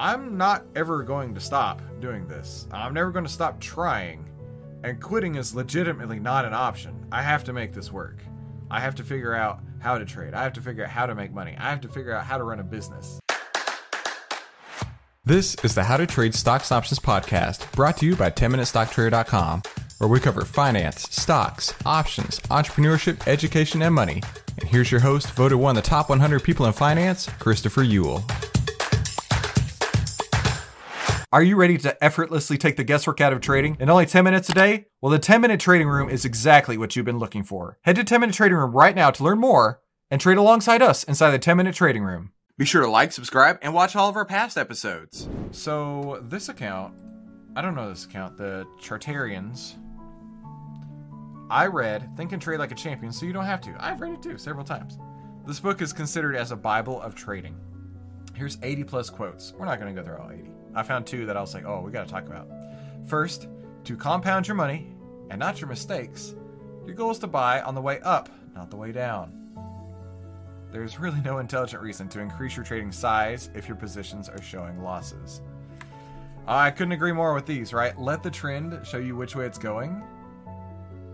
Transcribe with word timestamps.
I'm 0.00 0.36
not 0.36 0.64
ever 0.76 1.02
going 1.02 1.34
to 1.34 1.40
stop 1.40 1.82
doing 1.98 2.28
this. 2.28 2.68
I'm 2.70 2.94
never 2.94 3.10
going 3.10 3.24
to 3.24 3.30
stop 3.30 3.58
trying. 3.58 4.30
And 4.84 5.02
quitting 5.02 5.34
is 5.34 5.56
legitimately 5.56 6.20
not 6.20 6.44
an 6.44 6.54
option. 6.54 7.04
I 7.10 7.20
have 7.22 7.42
to 7.44 7.52
make 7.52 7.72
this 7.72 7.90
work. 7.90 8.22
I 8.70 8.78
have 8.78 8.94
to 8.96 9.02
figure 9.02 9.34
out 9.34 9.58
how 9.80 9.98
to 9.98 10.04
trade. 10.04 10.34
I 10.34 10.44
have 10.44 10.52
to 10.52 10.60
figure 10.60 10.84
out 10.84 10.90
how 10.90 11.06
to 11.06 11.16
make 11.16 11.32
money. 11.32 11.56
I 11.58 11.70
have 11.70 11.80
to 11.80 11.88
figure 11.88 12.12
out 12.12 12.24
how 12.24 12.38
to 12.38 12.44
run 12.44 12.60
a 12.60 12.62
business. 12.62 13.18
This 15.24 15.56
is 15.64 15.74
the 15.74 15.82
How 15.82 15.96
to 15.96 16.06
Trade 16.06 16.34
Stocks 16.34 16.70
Options 16.70 17.00
podcast 17.00 17.70
brought 17.72 17.96
to 17.96 18.06
you 18.06 18.14
by 18.14 18.30
10MinuteStockTrader.com, 18.30 19.62
where 19.98 20.08
we 20.08 20.20
cover 20.20 20.44
finance, 20.44 21.08
stocks, 21.10 21.74
options, 21.84 22.38
entrepreneurship, 22.42 23.26
education, 23.26 23.82
and 23.82 23.96
money. 23.96 24.22
And 24.60 24.68
here's 24.68 24.92
your 24.92 25.00
host, 25.00 25.32
voted 25.32 25.58
one 25.58 25.76
of 25.76 25.82
the 25.82 25.88
top 25.88 26.08
100 26.08 26.44
people 26.44 26.66
in 26.66 26.72
finance, 26.72 27.28
Christopher 27.40 27.82
Uhl. 27.82 28.22
Are 31.30 31.42
you 31.42 31.56
ready 31.56 31.76
to 31.76 32.02
effortlessly 32.02 32.56
take 32.56 32.76
the 32.76 32.84
guesswork 32.84 33.20
out 33.20 33.34
of 33.34 33.42
trading 33.42 33.76
in 33.80 33.90
only 33.90 34.06
10 34.06 34.24
minutes 34.24 34.48
a 34.48 34.54
day? 34.54 34.86
Well, 35.02 35.12
the 35.12 35.18
10 35.18 35.42
Minute 35.42 35.60
Trading 35.60 35.86
Room 35.86 36.08
is 36.08 36.24
exactly 36.24 36.78
what 36.78 36.96
you've 36.96 37.04
been 37.04 37.18
looking 37.18 37.44
for. 37.44 37.76
Head 37.82 37.96
to 37.96 38.04
10 38.04 38.22
Minute 38.22 38.34
Trading 38.34 38.56
Room 38.56 38.72
right 38.72 38.96
now 38.96 39.10
to 39.10 39.22
learn 39.22 39.38
more 39.38 39.82
and 40.10 40.22
trade 40.22 40.38
alongside 40.38 40.80
us 40.80 41.04
inside 41.04 41.32
the 41.32 41.38
10 41.38 41.58
Minute 41.58 41.74
Trading 41.74 42.02
Room. 42.02 42.32
Be 42.56 42.64
sure 42.64 42.80
to 42.80 42.88
like, 42.88 43.12
subscribe, 43.12 43.58
and 43.60 43.74
watch 43.74 43.94
all 43.94 44.08
of 44.08 44.16
our 44.16 44.24
past 44.24 44.56
episodes. 44.56 45.28
So, 45.50 46.24
this 46.30 46.48
account, 46.48 46.94
I 47.54 47.60
don't 47.60 47.74
know 47.74 47.90
this 47.90 48.06
account, 48.06 48.38
the 48.38 48.66
Chartarians. 48.80 49.74
I 51.50 51.66
read 51.66 52.08
Think 52.16 52.32
and 52.32 52.40
Trade 52.40 52.58
Like 52.58 52.72
a 52.72 52.74
Champion, 52.74 53.12
so 53.12 53.26
you 53.26 53.34
don't 53.34 53.44
have 53.44 53.60
to. 53.60 53.76
I've 53.78 54.00
read 54.00 54.14
it 54.14 54.22
too 54.22 54.38
several 54.38 54.64
times. 54.64 54.96
This 55.46 55.60
book 55.60 55.82
is 55.82 55.92
considered 55.92 56.36
as 56.36 56.52
a 56.52 56.56
Bible 56.56 56.98
of 57.02 57.14
trading. 57.14 57.54
Here's 58.34 58.56
80 58.62 58.84
plus 58.84 59.10
quotes. 59.10 59.52
We're 59.52 59.66
not 59.66 59.78
going 59.78 59.94
to 59.94 60.00
go 60.00 60.06
through 60.06 60.24
all 60.24 60.30
80. 60.30 60.57
I 60.78 60.84
found 60.84 61.08
two 61.08 61.26
that 61.26 61.36
I 61.36 61.40
was 61.40 61.54
like, 61.54 61.64
oh, 61.64 61.80
we 61.80 61.90
got 61.90 62.06
to 62.06 62.12
talk 62.12 62.26
about. 62.26 62.48
First, 63.06 63.48
to 63.82 63.96
compound 63.96 64.46
your 64.46 64.54
money 64.54 64.86
and 65.28 65.40
not 65.40 65.60
your 65.60 65.68
mistakes, 65.68 66.36
your 66.86 66.94
goal 66.94 67.10
is 67.10 67.18
to 67.18 67.26
buy 67.26 67.62
on 67.62 67.74
the 67.74 67.80
way 67.80 67.98
up, 68.02 68.28
not 68.54 68.70
the 68.70 68.76
way 68.76 68.92
down. 68.92 69.32
There's 70.70 71.00
really 71.00 71.20
no 71.22 71.38
intelligent 71.38 71.82
reason 71.82 72.08
to 72.10 72.20
increase 72.20 72.54
your 72.54 72.64
trading 72.64 72.92
size 72.92 73.50
if 73.56 73.66
your 73.66 73.76
positions 73.76 74.28
are 74.28 74.40
showing 74.40 74.80
losses. 74.80 75.42
I 76.46 76.70
couldn't 76.70 76.92
agree 76.92 77.12
more 77.12 77.34
with 77.34 77.44
these, 77.44 77.72
right? 77.72 77.98
Let 77.98 78.22
the 78.22 78.30
trend 78.30 78.86
show 78.86 78.98
you 78.98 79.16
which 79.16 79.34
way 79.34 79.46
it's 79.46 79.58
going 79.58 80.00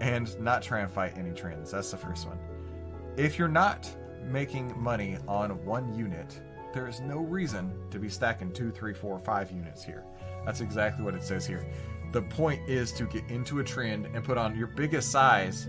and 0.00 0.38
not 0.40 0.62
try 0.62 0.80
and 0.80 0.90
fight 0.90 1.16
any 1.16 1.30
trends. 1.30 1.70
That's 1.70 1.92
the 1.92 1.96
first 1.96 2.26
one. 2.26 2.40
If 3.16 3.38
you're 3.38 3.46
not 3.46 3.88
making 4.24 4.74
money 4.76 5.18
on 5.28 5.64
one 5.64 5.94
unit, 5.94 6.40
there 6.72 6.88
is 6.88 7.00
no 7.00 7.18
reason 7.18 7.72
to 7.90 7.98
be 7.98 8.08
stacking 8.08 8.52
two, 8.52 8.70
three, 8.70 8.94
four, 8.94 9.18
five 9.18 9.50
units 9.50 9.84
here. 9.84 10.04
That's 10.44 10.60
exactly 10.60 11.04
what 11.04 11.14
it 11.14 11.22
says 11.22 11.46
here. 11.46 11.66
The 12.12 12.22
point 12.22 12.60
is 12.68 12.92
to 12.92 13.04
get 13.04 13.24
into 13.28 13.60
a 13.60 13.64
trend 13.64 14.06
and 14.06 14.24
put 14.24 14.38
on 14.38 14.56
your 14.56 14.66
biggest 14.66 15.10
size 15.10 15.68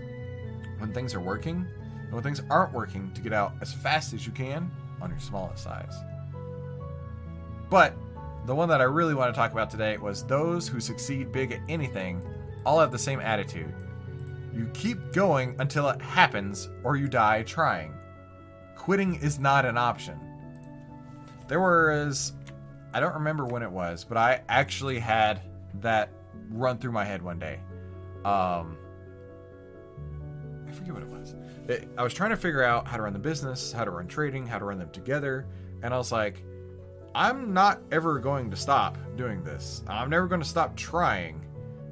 when 0.78 0.92
things 0.92 1.14
are 1.14 1.20
working, 1.20 1.66
and 2.02 2.12
when 2.12 2.22
things 2.22 2.42
aren't 2.50 2.72
working, 2.72 3.12
to 3.12 3.20
get 3.20 3.32
out 3.32 3.54
as 3.60 3.72
fast 3.72 4.12
as 4.12 4.26
you 4.26 4.32
can 4.32 4.70
on 5.00 5.10
your 5.10 5.20
smallest 5.20 5.62
size. 5.62 5.94
But 7.70 7.94
the 8.46 8.54
one 8.54 8.68
that 8.68 8.80
I 8.80 8.84
really 8.84 9.14
want 9.14 9.32
to 9.32 9.38
talk 9.38 9.52
about 9.52 9.70
today 9.70 9.96
was 9.96 10.24
those 10.24 10.68
who 10.68 10.80
succeed 10.80 11.32
big 11.32 11.52
at 11.52 11.60
anything 11.68 12.22
all 12.66 12.78
have 12.80 12.92
the 12.92 12.98
same 12.98 13.20
attitude. 13.20 13.72
You 14.52 14.70
keep 14.74 15.12
going 15.12 15.56
until 15.58 15.88
it 15.88 16.00
happens 16.00 16.68
or 16.82 16.96
you 16.96 17.08
die 17.08 17.42
trying. 17.42 17.94
Quitting 18.76 19.14
is 19.16 19.38
not 19.38 19.64
an 19.64 19.78
option. 19.78 20.20
There 21.48 21.60
was, 21.60 22.32
I 22.92 23.00
don't 23.00 23.14
remember 23.14 23.44
when 23.44 23.62
it 23.62 23.70
was, 23.70 24.04
but 24.04 24.16
I 24.16 24.42
actually 24.48 24.98
had 24.98 25.40
that 25.80 26.10
run 26.50 26.78
through 26.78 26.92
my 26.92 27.04
head 27.04 27.22
one 27.22 27.38
day. 27.38 27.60
Um, 28.24 28.78
I 30.66 30.72
forget 30.72 30.94
what 30.94 31.02
it 31.02 31.08
was. 31.08 31.34
It, 31.68 31.88
I 31.98 32.02
was 32.02 32.14
trying 32.14 32.30
to 32.30 32.36
figure 32.36 32.62
out 32.62 32.86
how 32.86 32.96
to 32.96 33.02
run 33.02 33.12
the 33.12 33.18
business, 33.18 33.72
how 33.72 33.84
to 33.84 33.90
run 33.90 34.06
trading, 34.06 34.46
how 34.46 34.58
to 34.58 34.64
run 34.64 34.78
them 34.78 34.90
together, 34.90 35.46
and 35.82 35.92
I 35.92 35.98
was 35.98 36.12
like, 36.12 36.42
I'm 37.14 37.52
not 37.52 37.80
ever 37.92 38.18
going 38.18 38.50
to 38.50 38.56
stop 38.56 38.98
doing 39.16 39.44
this. 39.44 39.82
I'm 39.86 40.10
never 40.10 40.26
going 40.26 40.40
to 40.40 40.48
stop 40.48 40.74
trying, 40.76 41.44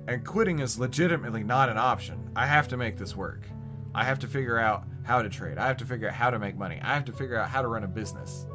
and 0.09 0.27
quitting 0.27 0.59
is 0.59 0.79
legitimately 0.79 1.45
not 1.45 1.69
an 1.69 1.79
option. 1.79 2.31
I 2.35 2.47
have 2.47 2.69
to 2.69 2.77
make 2.77 2.97
this 2.97 3.15
work. 3.15 3.47
I 3.95 4.05
have 4.05 4.19
to 4.21 4.27
figure 4.27 4.59
out 4.59 4.85
how 5.05 5.23
to 5.23 5.29
trade. 5.29 5.59
I 5.59 5.67
have 5.67 5.77
to 5.79 5.85
figure 5.85 6.09
out 6.09 6.15
how 6.15 6.31
to 6.31 6.39
make 6.39 6.57
money. 6.57 6.81
I 6.83 6.95
have 6.95 7.05
to 7.05 7.13
figure 7.13 7.37
out 7.37 7.49
how 7.49 7.63
to 7.63 7.69
run 7.69 7.85
a 7.85 7.89
business. 7.89 8.47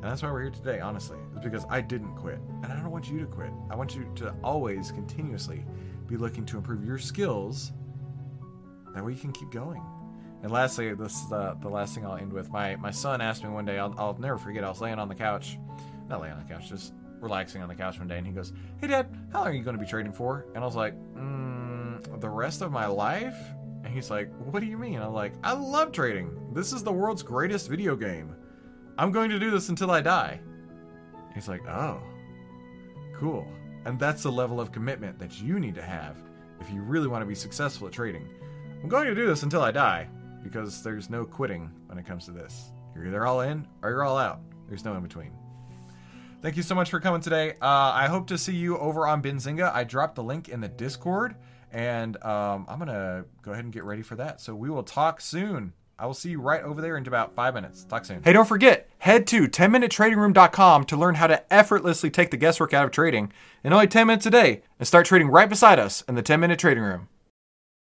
And 0.00 0.04
that's 0.04 0.22
why 0.22 0.30
we're 0.30 0.42
here 0.42 0.50
today, 0.50 0.78
honestly. 0.78 1.18
It's 1.34 1.44
because 1.44 1.64
I 1.68 1.80
didn't 1.80 2.14
quit. 2.14 2.38
And 2.62 2.72
I 2.72 2.76
don't 2.76 2.92
want 2.92 3.10
you 3.10 3.18
to 3.20 3.26
quit. 3.26 3.50
I 3.68 3.74
want 3.74 3.96
you 3.96 4.06
to 4.16 4.32
always 4.44 4.92
continuously 4.92 5.64
be 6.06 6.16
looking 6.16 6.46
to 6.46 6.56
improve 6.56 6.84
your 6.84 6.98
skills. 6.98 7.72
That 8.94 9.04
way 9.04 9.12
you 9.12 9.18
can 9.18 9.32
keep 9.32 9.50
going. 9.50 9.82
And 10.42 10.52
lastly, 10.52 10.94
this 10.94 11.14
is 11.14 11.28
the, 11.28 11.56
the 11.60 11.68
last 11.68 11.94
thing 11.94 12.06
I'll 12.06 12.14
end 12.14 12.32
with. 12.32 12.48
My 12.50 12.76
my 12.76 12.92
son 12.92 13.20
asked 13.20 13.42
me 13.42 13.50
one 13.50 13.64
day, 13.64 13.78
I'll, 13.78 13.94
I'll 13.98 14.16
never 14.18 14.38
forget, 14.38 14.62
I 14.62 14.68
was 14.68 14.80
laying 14.80 15.00
on 15.00 15.08
the 15.08 15.14
couch. 15.16 15.58
Not 16.08 16.20
laying 16.20 16.34
on 16.34 16.46
the 16.46 16.52
couch, 16.52 16.68
just 16.68 16.94
relaxing 17.20 17.60
on 17.60 17.68
the 17.68 17.74
couch 17.74 17.98
one 17.98 18.06
day. 18.06 18.18
And 18.18 18.26
he 18.26 18.32
goes, 18.32 18.52
Hey, 18.80 18.86
Dad, 18.86 19.08
how 19.32 19.40
long 19.40 19.48
are 19.48 19.52
you 19.52 19.64
going 19.64 19.76
to 19.76 19.82
be 19.82 19.88
trading 19.88 20.12
for? 20.12 20.46
And 20.54 20.62
I 20.62 20.66
was 20.66 20.76
like, 20.76 20.94
mm, 21.14 22.20
The 22.20 22.28
rest 22.28 22.62
of 22.62 22.70
my 22.70 22.86
life? 22.86 23.36
And 23.84 23.92
he's 23.92 24.10
like, 24.10 24.30
What 24.38 24.60
do 24.60 24.66
you 24.66 24.78
mean? 24.78 25.00
I'm 25.00 25.12
like, 25.12 25.32
I 25.42 25.54
love 25.54 25.90
trading. 25.90 26.52
This 26.52 26.72
is 26.72 26.84
the 26.84 26.92
world's 26.92 27.24
greatest 27.24 27.68
video 27.68 27.96
game. 27.96 28.34
I'm 28.98 29.12
going 29.12 29.30
to 29.30 29.38
do 29.38 29.50
this 29.50 29.68
until 29.68 29.92
I 29.92 30.00
die. 30.00 30.40
He's 31.32 31.48
like, 31.48 31.64
oh, 31.68 32.02
cool. 33.14 33.46
And 33.84 33.98
that's 33.98 34.24
the 34.24 34.32
level 34.32 34.60
of 34.60 34.72
commitment 34.72 35.18
that 35.20 35.40
you 35.40 35.60
need 35.60 35.76
to 35.76 35.82
have 35.82 36.16
if 36.60 36.68
you 36.70 36.82
really 36.82 37.06
want 37.06 37.22
to 37.22 37.26
be 37.26 37.34
successful 37.36 37.86
at 37.86 37.92
trading. 37.92 38.28
I'm 38.82 38.88
going 38.88 39.06
to 39.06 39.14
do 39.14 39.26
this 39.26 39.44
until 39.44 39.62
I 39.62 39.70
die 39.70 40.08
because 40.42 40.82
there's 40.82 41.08
no 41.08 41.24
quitting 41.24 41.70
when 41.86 41.96
it 41.96 42.06
comes 42.06 42.24
to 42.24 42.32
this. 42.32 42.72
You're 42.94 43.06
either 43.06 43.24
all 43.24 43.42
in 43.42 43.68
or 43.82 43.90
you're 43.90 44.02
all 44.02 44.18
out. 44.18 44.40
There's 44.68 44.84
no 44.84 44.94
in 44.94 45.02
between. 45.02 45.30
Thank 46.42 46.56
you 46.56 46.64
so 46.64 46.74
much 46.74 46.90
for 46.90 46.98
coming 46.98 47.20
today. 47.20 47.52
Uh, 47.62 47.92
I 47.94 48.08
hope 48.08 48.26
to 48.28 48.38
see 48.38 48.54
you 48.54 48.78
over 48.78 49.06
on 49.06 49.22
Benzinga. 49.22 49.72
I 49.72 49.84
dropped 49.84 50.16
the 50.16 50.22
link 50.22 50.48
in 50.48 50.60
the 50.60 50.68
Discord, 50.68 51.34
and 51.72 52.16
um, 52.24 52.66
I'm 52.68 52.78
going 52.78 52.88
to 52.88 53.24
go 53.42 53.52
ahead 53.52 53.64
and 53.64 53.72
get 53.72 53.84
ready 53.84 54.02
for 54.02 54.16
that. 54.16 54.40
So 54.40 54.54
we 54.54 54.70
will 54.70 54.84
talk 54.84 55.20
soon. 55.20 55.72
I 56.00 56.06
will 56.06 56.14
see 56.14 56.30
you 56.30 56.40
right 56.40 56.62
over 56.62 56.80
there 56.80 56.96
in 56.96 57.06
about 57.08 57.34
five 57.34 57.54
minutes. 57.54 57.82
Talk 57.82 58.04
soon. 58.04 58.22
Hey, 58.22 58.32
don't 58.32 58.46
forget, 58.46 58.88
head 58.98 59.26
to 59.28 59.48
10minutetradingroom.com 59.48 60.84
to 60.84 60.96
learn 60.96 61.16
how 61.16 61.26
to 61.26 61.52
effortlessly 61.52 62.08
take 62.08 62.30
the 62.30 62.36
guesswork 62.36 62.72
out 62.72 62.84
of 62.84 62.92
trading 62.92 63.32
in 63.64 63.72
only 63.72 63.88
10 63.88 64.06
minutes 64.06 64.26
a 64.26 64.30
day 64.30 64.62
and 64.78 64.86
start 64.86 65.06
trading 65.06 65.28
right 65.28 65.48
beside 65.48 65.80
us 65.80 66.02
in 66.02 66.14
the 66.14 66.22
10 66.22 66.38
Minute 66.38 66.60
Trading 66.60 66.84
Room. 66.84 67.08